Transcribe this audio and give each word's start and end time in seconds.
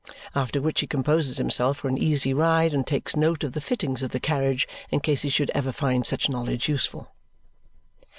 After 0.33 0.59
which 0.59 0.79
he 0.79 0.87
composes 0.87 1.37
himself 1.37 1.77
for 1.77 1.87
an 1.87 1.95
easy 1.95 2.33
ride 2.33 2.73
and 2.73 2.87
takes 2.87 3.15
note 3.15 3.43
of 3.43 3.51
the 3.51 3.61
fittings 3.61 4.01
of 4.01 4.09
the 4.09 4.19
carriage 4.19 4.67
in 4.89 4.99
case 4.99 5.21
he 5.21 5.29
should 5.29 5.51
ever 5.53 5.71
find 5.71 6.07
such 6.07 6.27
knowledge 6.27 6.67
useful. 6.67 7.11